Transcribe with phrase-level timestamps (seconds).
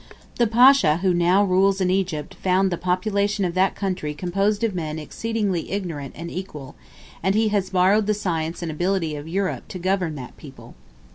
[0.37, 4.73] The pacha who now rules in Egypt found the population of that country composed of
[4.73, 6.73] men exceedingly ignorant and equal,
[7.21, 10.73] and he has borrowed the science and ability of Europe to govern that people.